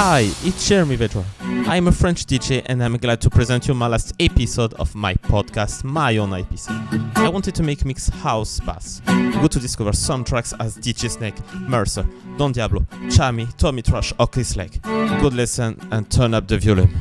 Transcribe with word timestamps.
Hi, 0.00 0.30
it's 0.44 0.68
Jeremy 0.68 0.96
Vedra. 0.96 1.24
I'm 1.40 1.88
a 1.88 1.92
French 1.92 2.24
DJ 2.24 2.62
and 2.66 2.84
I'm 2.84 2.96
glad 2.98 3.20
to 3.22 3.28
present 3.28 3.66
you 3.66 3.74
my 3.74 3.88
last 3.88 4.14
episode 4.20 4.72
of 4.74 4.94
my 4.94 5.14
podcast, 5.14 5.82
My 5.82 6.16
Own 6.18 6.30
Ibiza. 6.30 7.16
I 7.16 7.28
wanted 7.28 7.56
to 7.56 7.64
make 7.64 7.84
mix 7.84 8.08
house 8.08 8.60
bass. 8.60 9.02
Go 9.04 9.48
to 9.48 9.58
discover 9.58 9.92
some 9.92 10.22
tracks 10.22 10.54
as 10.60 10.78
DJ 10.78 11.10
Snake, 11.10 11.34
Mercer, 11.54 12.06
Don 12.36 12.52
Diablo, 12.52 12.82
Tchami, 13.08 13.52
Tommy 13.56 13.82
Trash 13.82 14.12
or 14.20 14.28
Chris 14.28 14.54
Lake. 14.54 14.80
Good 14.82 15.34
listen 15.34 15.76
and 15.90 16.08
turn 16.08 16.32
up 16.32 16.46
the 16.46 16.58
volume. 16.58 16.94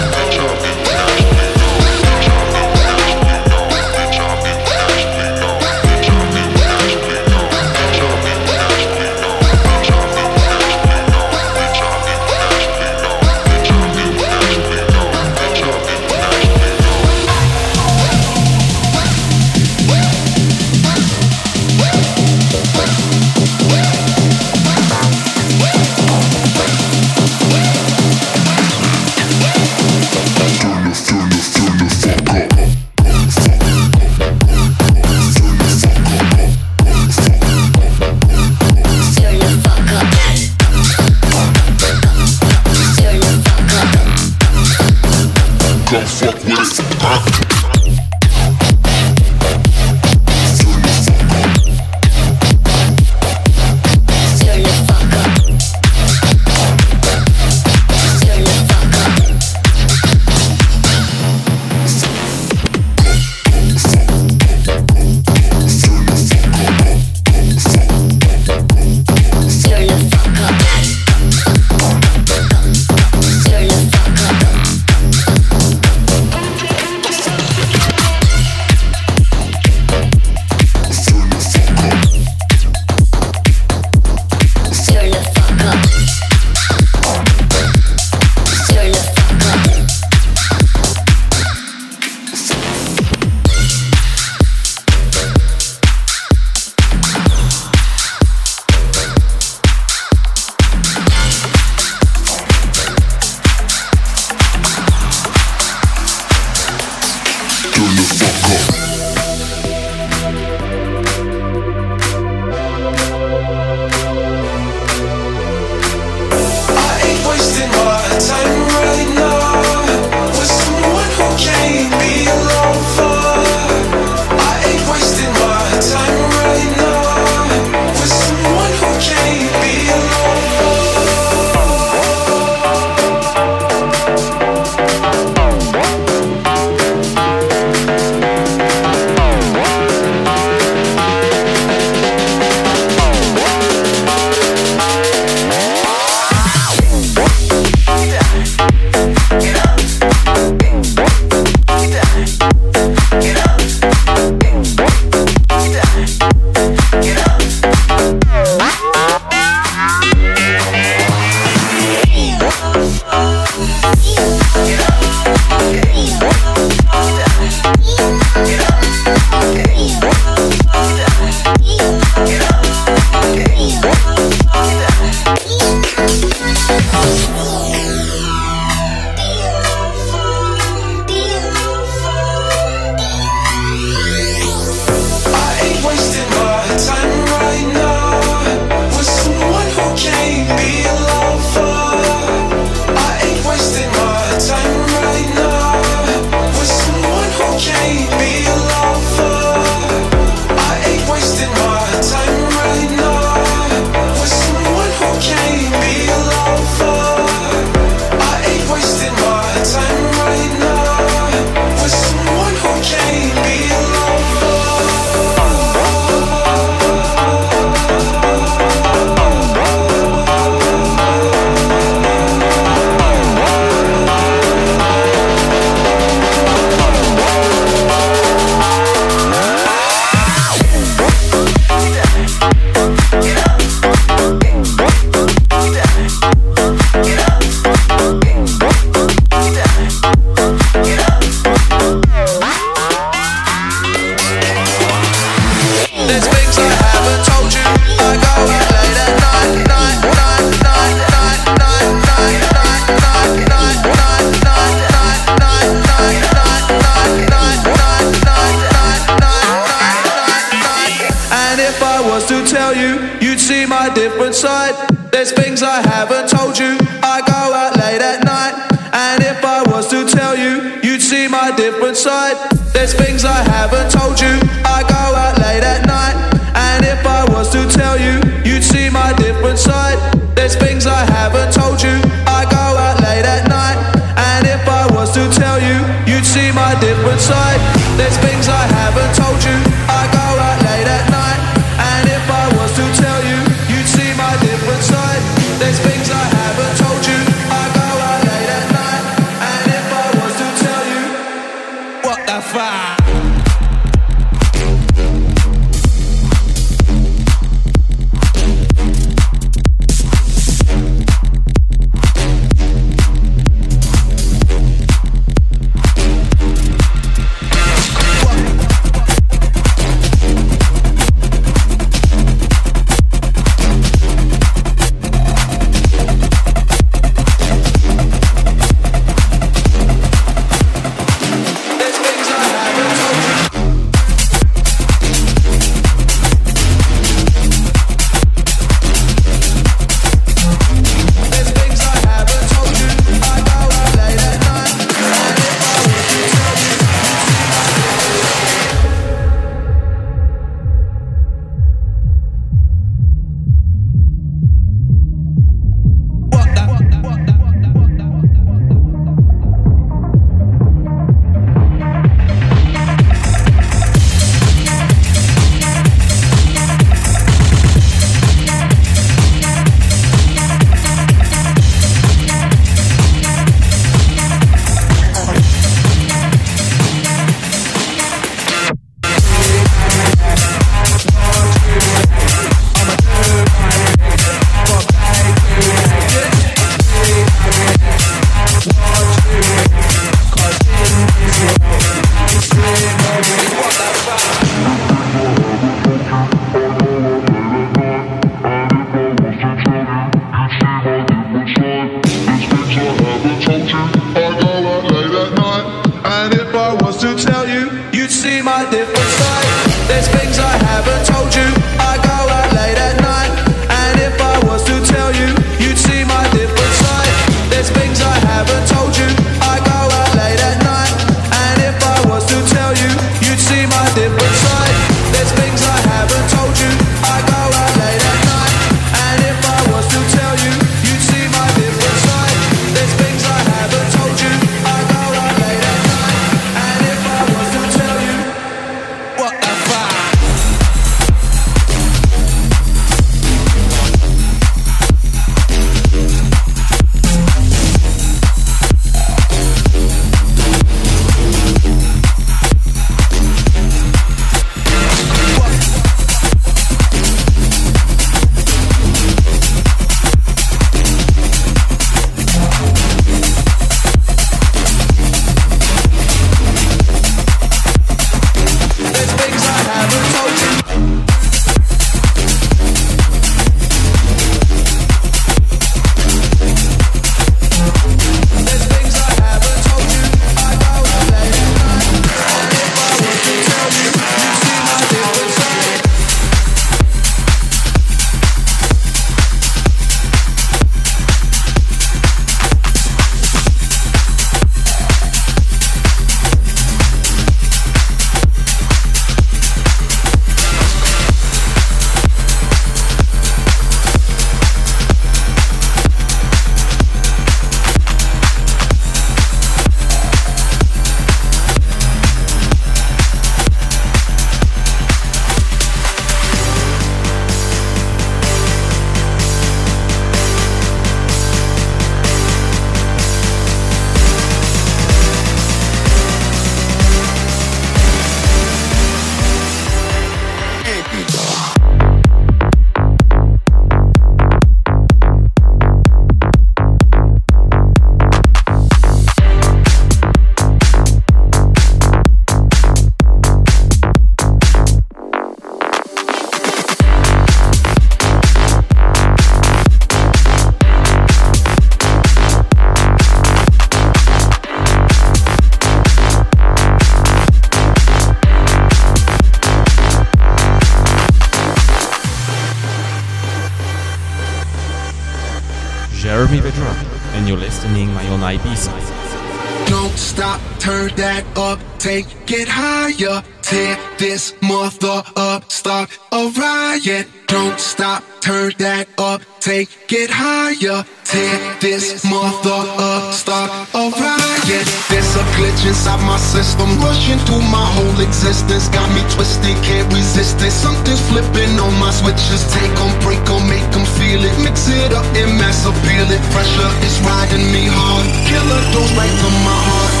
Take 571.81 572.05
it 572.29 572.47
higher. 572.47 573.23
Tear 573.41 573.75
this 573.97 574.37
mother 574.41 575.01
up, 575.15 575.51
start 575.51 575.89
a 576.11 576.29
riot. 576.37 577.07
Don't 577.25 577.59
stop, 577.59 578.03
turn 578.21 578.53
that 578.59 578.85
up, 578.99 579.21
take 579.39 579.69
it 579.89 580.11
higher. 580.13 580.85
Tear 581.03 581.35
this 581.59 582.05
mother 582.05 582.61
up, 582.77 583.13
start 583.13 583.49
a 583.73 583.89
riot. 583.97 584.65
There's 584.93 585.13
a 585.17 585.25
glitch 585.33 585.65
inside 585.65 586.05
my 586.05 586.21
system, 586.21 586.69
rushing 586.85 587.17
through 587.25 587.41
my 587.49 587.65
whole 587.73 587.99
existence. 587.99 588.69
Got 588.69 588.87
me 588.93 589.01
twisted, 589.09 589.57
can't 589.65 589.89
resist 589.91 590.37
it. 590.45 590.53
Something's 590.53 591.01
flipping 591.09 591.57
on 591.57 591.73
my 591.81 591.89
switches. 591.89 592.45
Take 592.53 592.73
them, 592.77 592.93
break 593.01 593.25
make 593.49 593.65
them 593.73 593.85
feel 593.97 594.21
it. 594.21 594.35
Mix 594.45 594.69
it 594.69 594.93
up 594.93 595.05
and 595.17 595.33
mass 595.41 595.65
appeal 595.65 596.07
it. 596.13 596.21
Pressure 596.29 596.71
is 596.85 596.95
riding 597.01 597.49
me 597.49 597.65
hard. 597.65 598.05
Killer 598.29 598.61
goes 598.69 598.91
right 598.93 599.09
to 599.09 599.29
my 599.41 599.59
heart. 599.65 600.00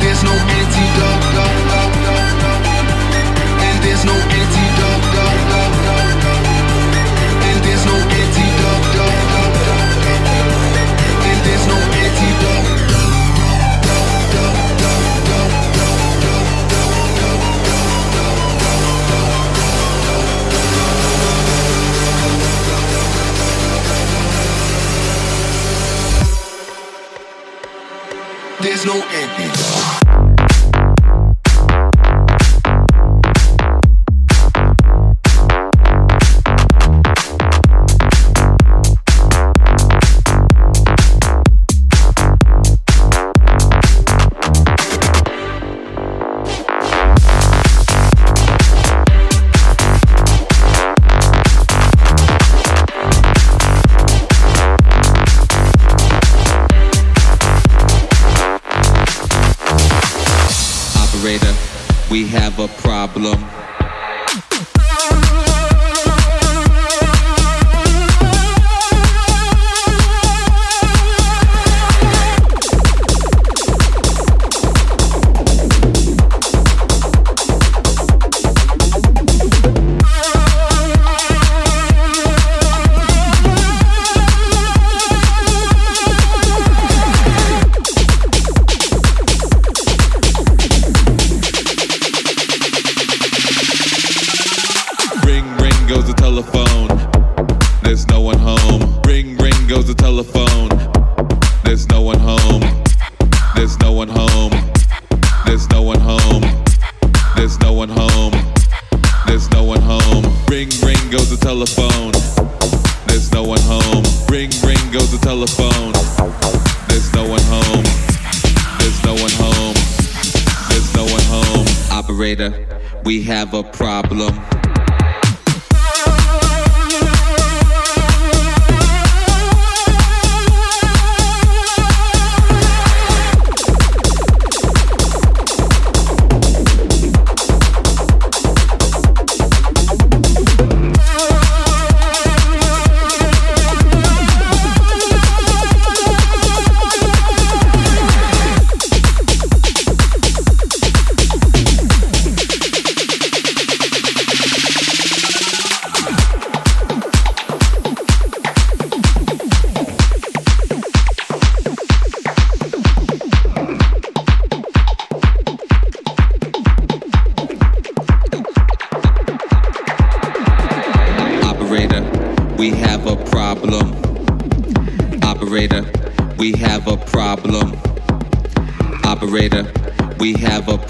There's 0.00 0.22
no 0.24 0.32
antidote. 0.32 1.59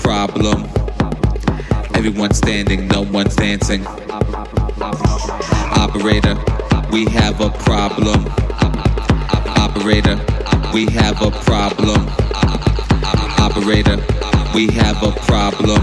Problem. 0.03 0.65
Everyone's 1.95 2.39
standing, 2.39 2.89
no 2.89 3.03
one's 3.03 3.37
dancing. 3.37 3.87
Operator, 5.77 6.37
we 6.91 7.05
have 7.07 7.41
a 7.41 7.51
problem. 7.51 8.27
Operator, 9.57 10.17
we 10.73 10.87
have 10.87 11.21
a 11.23 11.31
problem. 11.31 12.09
Operator, 13.39 13.97
we 14.55 14.69
have 14.69 15.03
a 15.03 15.13
problem. 15.27 15.83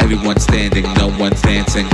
Everyone's 0.00 0.42
standing, 0.42 0.84
no 0.94 1.08
one's 1.18 1.40
dancing. 1.42 1.86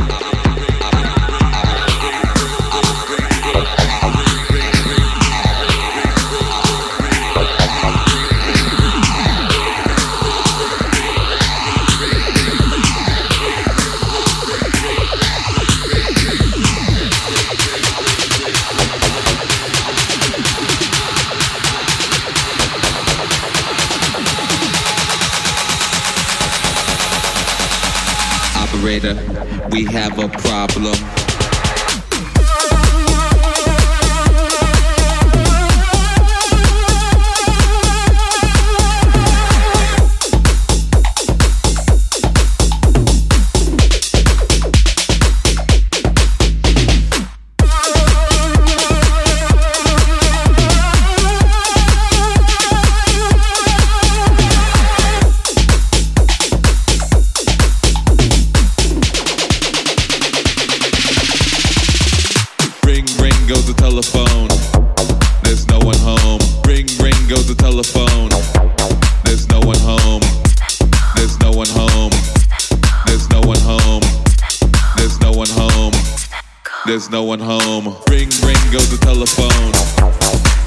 There's 76.88 77.10
no 77.10 77.22
one 77.22 77.38
home. 77.38 77.84
Ring, 78.08 78.30
ring 78.40 78.56
goes 78.72 78.88
the 78.88 78.96
telephone. 79.02 79.72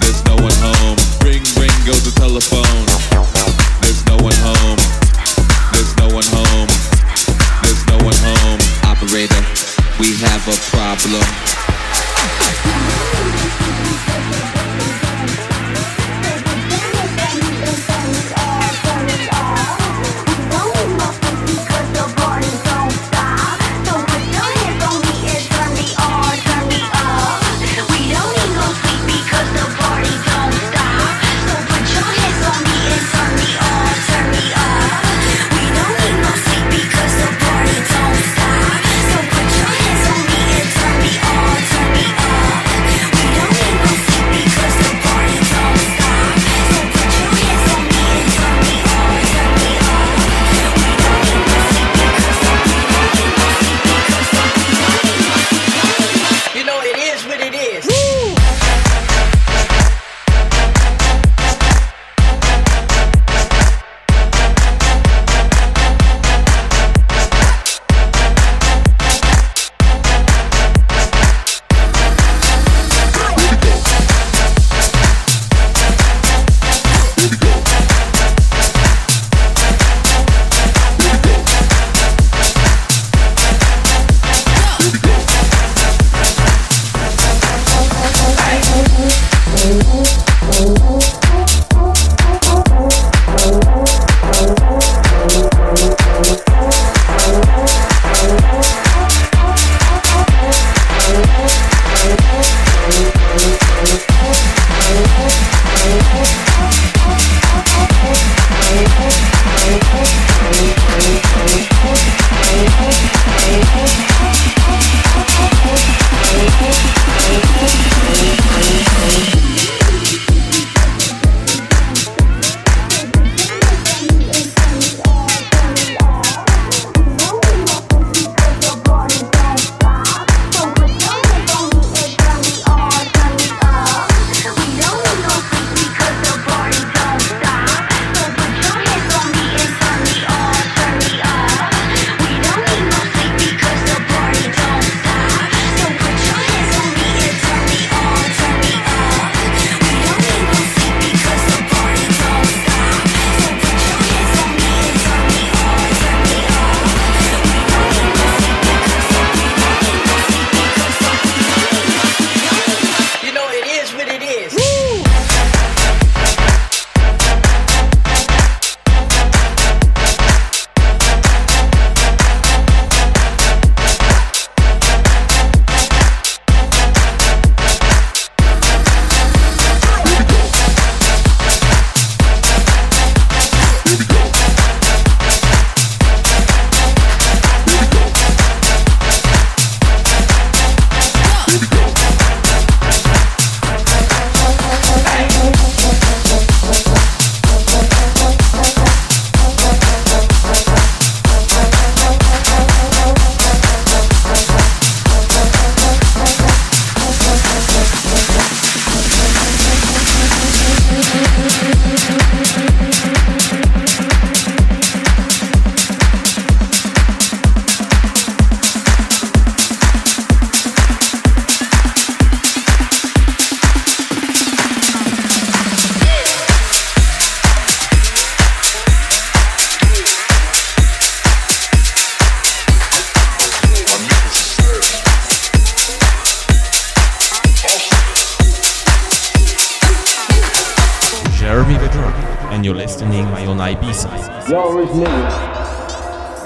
There's 0.01 0.23
no 0.29 0.35
one 0.35 0.53
home. 0.61 0.95
Ring, 1.25 1.41
ring 1.57 1.73
goes 1.81 2.05
the 2.05 2.13
telephone. 2.13 2.85
There's 3.81 4.05
no 4.05 4.17
one 4.21 4.37
home. 4.37 4.77
There's 5.73 5.97
no 5.97 6.13
one 6.13 6.29
home. 6.29 6.69
There's 7.65 7.83
no 7.89 7.97
one 8.05 8.13
home. 8.21 8.61
Operator, 8.85 9.41
we 9.97 10.13
have 10.21 10.45
a 10.45 10.53
problem. 10.69 11.25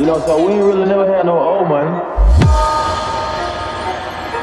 You 0.05 0.11
know, 0.11 0.19
so 0.19 0.45
we 0.45 0.53
ain't 0.53 0.63
really 0.63 0.85
never 0.85 1.11
had 1.11 1.25
no 1.25 1.39
old 1.39 1.67
money. 1.67 1.89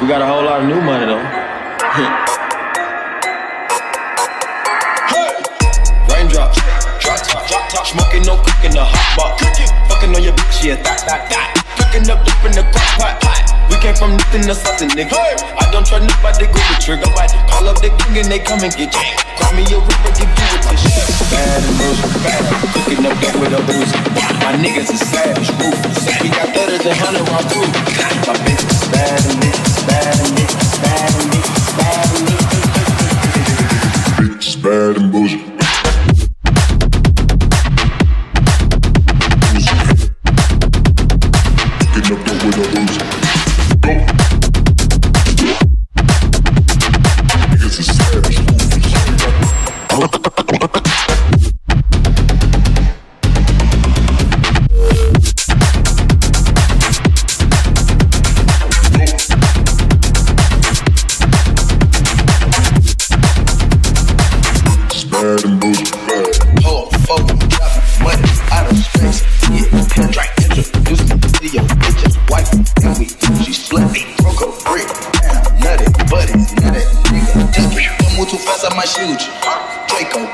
We 0.02 0.08
got 0.08 0.20
a 0.20 0.26
whole 0.26 0.42
lot 0.42 0.60
of 0.60 0.66
new 0.66 0.80
money 0.80 1.06
though. 1.06 1.22
hey! 5.06 5.30
Raindrops, 6.10 6.58
drop 6.98 7.22
top, 7.22 7.46
drop 7.46 7.70
top, 7.70 7.86
smoking, 7.86 8.22
no 8.22 8.42
cooking, 8.42 8.72
the 8.72 8.82
hot 8.82 9.14
pot, 9.16 9.38
cooking, 9.38 9.70
fucking 9.88 10.12
on 10.16 10.24
your 10.24 10.32
bitch, 10.32 10.64
yeah, 10.64 10.82
that, 10.82 11.06
that, 11.06 11.30
that, 11.30 11.61
cooking 11.92 12.08
up, 12.08 12.24
dip 12.24 12.44
in 12.48 12.52
the 12.56 12.64
crock 12.72 12.88
pot, 12.96 13.20
pot. 13.20 13.44
We 13.68 13.76
came 13.76 13.94
from 13.94 14.16
nothing 14.16 14.48
to 14.48 14.54
something, 14.54 14.88
nigga. 14.96 15.12
I 15.12 15.68
don't 15.70 15.84
try 15.84 16.00
nobody, 16.00 16.46
go 16.48 16.56
the 16.56 16.76
trigger, 16.80 17.04
nobody. 17.04 17.36
Call 17.52 17.68
up 17.68 17.76
the 17.84 17.92
king 17.92 18.16
and 18.24 18.28
they 18.32 18.40
come 18.40 18.64
and 18.64 18.72
get 18.72 18.96
you. 18.96 19.04
Call 19.36 19.52
me 19.52 19.64
a 19.68 19.76
river, 19.76 20.12
give 20.16 20.24
you 20.24 20.32
a 20.32 20.72
tissue. 20.72 20.88
Bad 21.28 21.60
and 21.60 21.76
bullshit, 21.76 22.16
bad, 22.24 22.40
cooking 22.72 23.04
up 23.04 23.12
that 23.20 23.36
with 23.36 23.52
a 23.52 23.60
booze. 23.68 23.92
My 24.40 24.56
niggas 24.56 24.88
is 24.88 25.04
savage, 25.04 25.52
ruthless. 25.60 26.00
We 26.24 26.32
got 26.32 26.48
better 26.56 26.80
than 26.80 26.96
hundred 26.96 27.28
round 27.28 27.44
crew. 27.52 27.68
My 28.24 28.36
bitch 28.40 28.64
is 28.64 28.88
bad 28.88 29.20
and 29.28 29.36
bitch, 29.36 29.60
bad 29.84 30.16
and 30.16 30.32
bitch, 30.32 30.56
bad 30.80 31.12
and 31.12 31.28
bitch, 31.28 31.76
bad 31.76 32.08
and 32.16 32.24
bitch. 32.24 32.56
Bitch 34.16 34.48
bad 34.64 34.96
and 34.96 35.12
bullshit. 35.12 35.51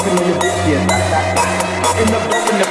Bitch. 0.00 0.40
Cooking 1.84 2.08
the 2.08 2.68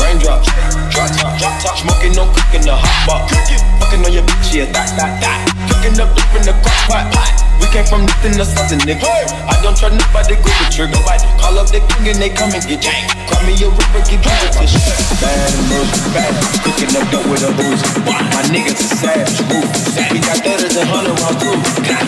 Raindrops, 0.00 0.48
drop 0.88 1.12
top, 1.12 1.36
drop 1.36 1.54
top, 1.60 1.76
smoking 1.76 2.16
no 2.16 2.24
cook 2.32 2.48
in 2.56 2.62
the 2.64 2.72
hot 2.72 2.96
box. 3.04 3.36
Fucking 3.76 4.00
on 4.00 4.12
your 4.12 4.24
bitch, 4.24 4.64
that, 4.72 4.88
that. 4.96 5.20
Cooking 5.68 6.00
up 6.00 6.08
dope 6.16 6.32
in 6.40 6.48
the 6.48 6.56
crock 6.64 6.80
pot, 6.88 7.04
pot. 7.12 7.28
We 7.60 7.68
came 7.68 7.84
from 7.84 8.08
nothing 8.08 8.40
to 8.40 8.44
something, 8.48 8.80
nigga. 8.88 9.04
I 9.04 9.52
don't 9.60 9.76
try 9.76 9.92
nobody, 9.92 10.40
grip 10.40 10.56
the 10.64 10.66
trigger. 10.72 10.96
Call 11.44 11.60
up 11.60 11.68
the 11.68 11.84
king 11.92 12.08
and 12.08 12.16
they 12.16 12.32
come 12.32 12.56
and 12.56 12.64
get 12.64 12.80
you. 12.80 12.94
Call 13.28 13.44
me 13.44 13.52
a 13.60 13.68
ripper, 13.68 14.00
get 14.08 14.24
you 14.24 14.48
with 14.56 14.72
shit. 14.72 14.96
Bad 15.20 15.52
and 15.52 15.64
bullshit, 15.68 16.08
bad. 16.16 16.32
Cooking 16.64 16.92
up 16.96 17.04
dope 17.12 17.28
with 17.28 17.44
a 17.44 17.52
booze. 17.52 17.84
My 18.32 18.40
niggas 18.48 18.80
are 18.80 18.96
savage, 18.96 19.44
roof. 19.52 19.68
We 20.08 20.24
got 20.24 20.40
better 20.40 20.72
than 20.72 20.88
hundred 20.88 21.20
rounds 21.20 21.36
through. 21.36 21.60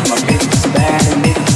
My 0.08 0.16
bitches 0.24 0.64
bad 0.72 1.04
and 1.12 1.20
niggas 1.20 1.55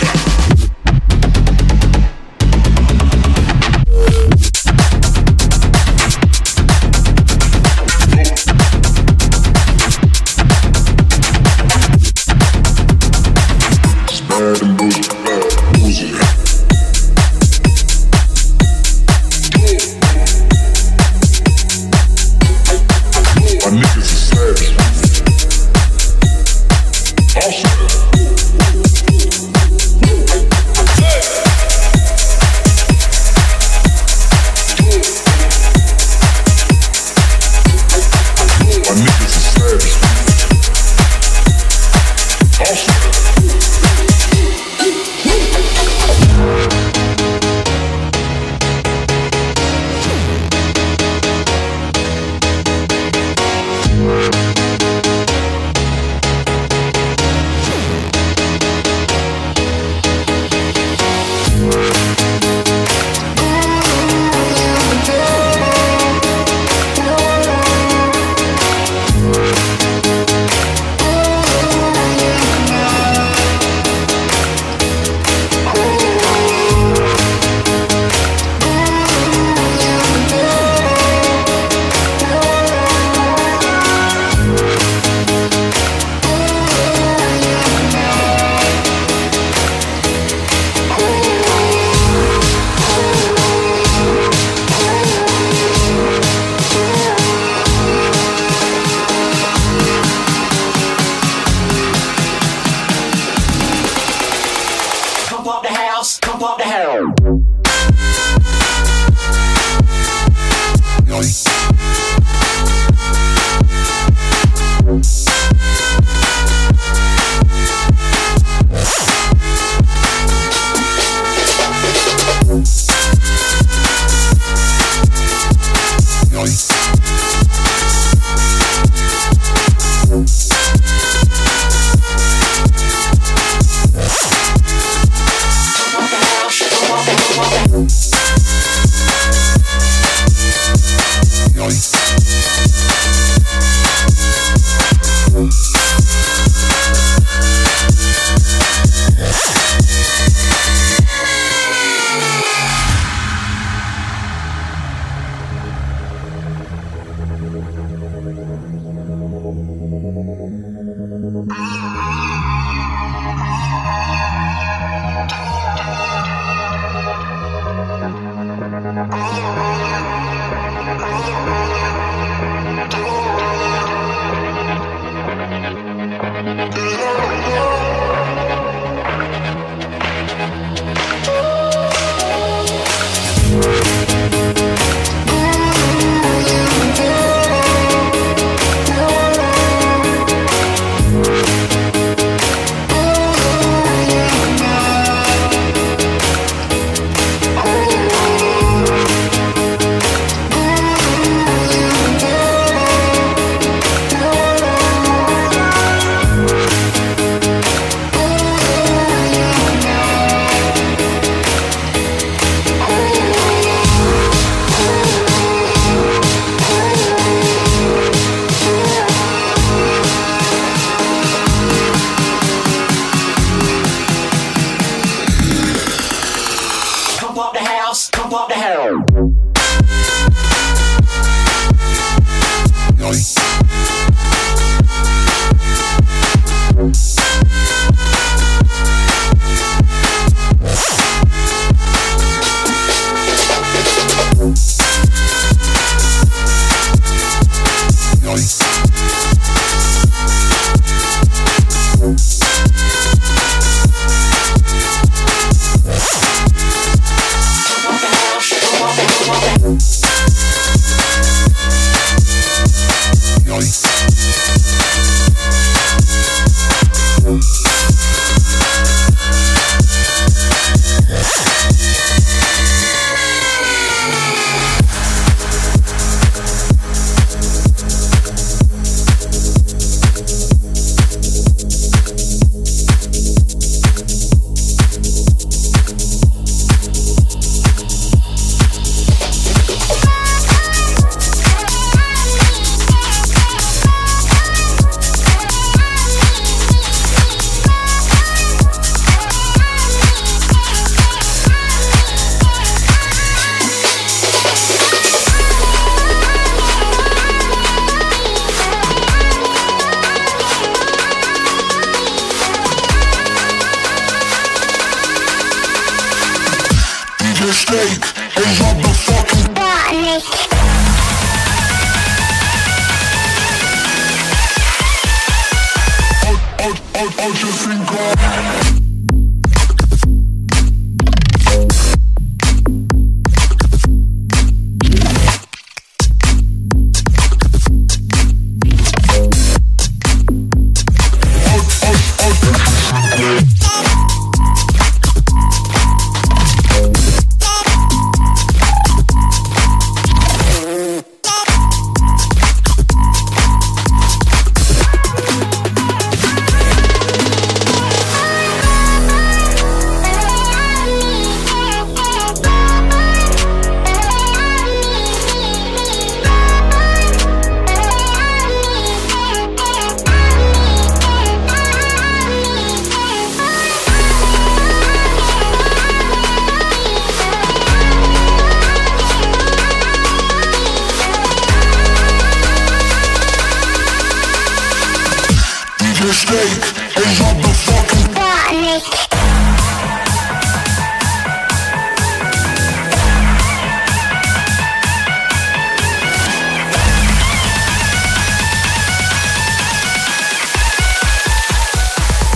snake 386.21 386.61
and 386.97 387.17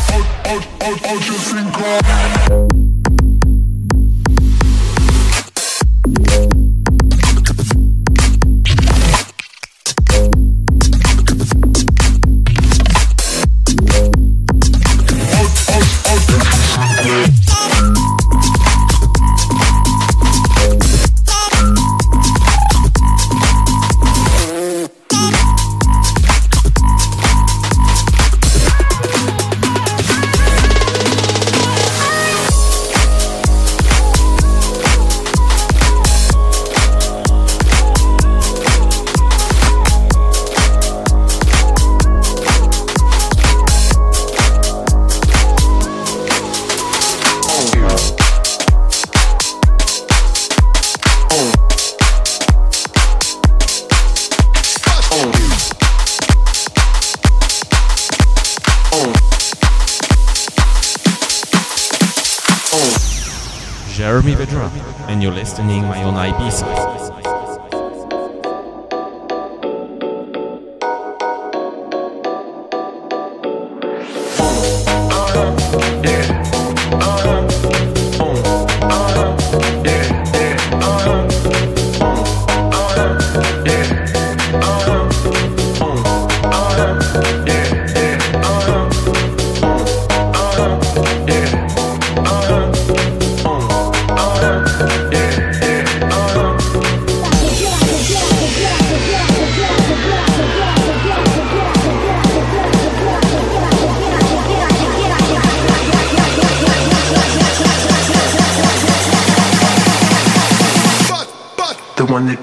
Oh, 0.07 0.23
oh, 0.45 0.99
the 1.05 1.13
fucking 1.13 1.19
just 1.19 1.53
think 1.53 2.34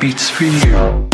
beats 0.03 0.29
for 0.29 0.47
you. 0.47 1.12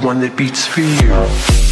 the 0.00 0.06
one 0.06 0.20
that 0.20 0.36
beats 0.36 0.66
for 0.66 0.82
you. 0.82 1.65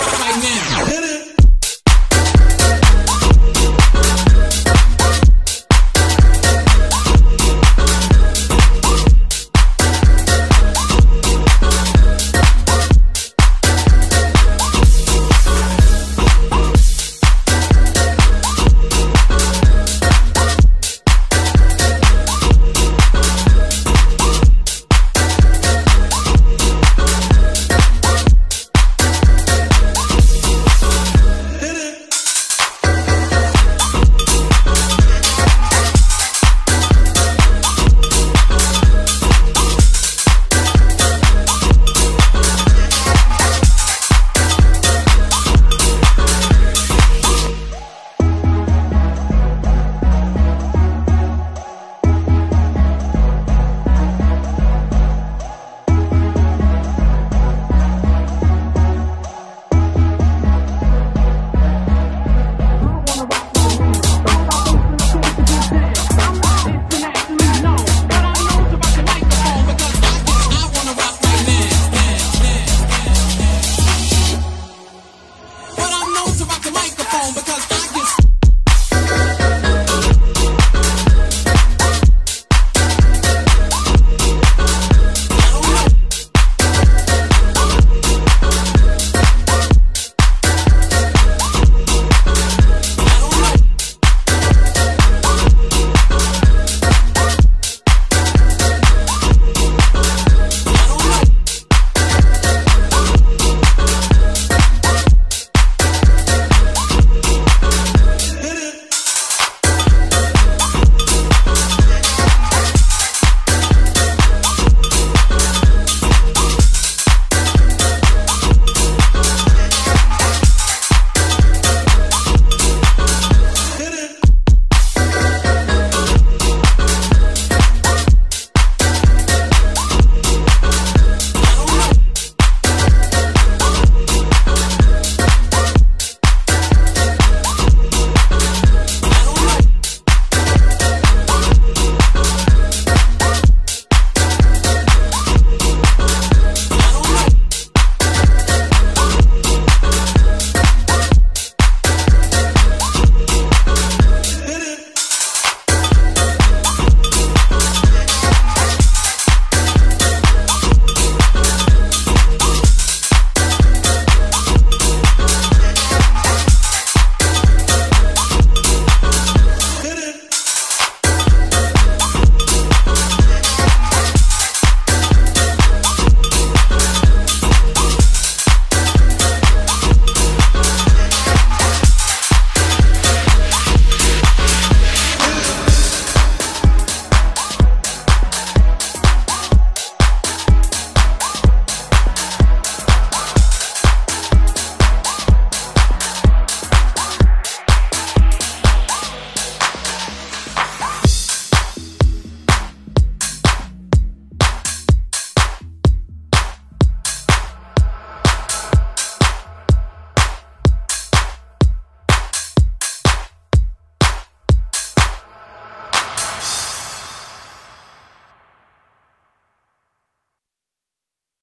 right 0.00 0.42
now. 0.42 1.27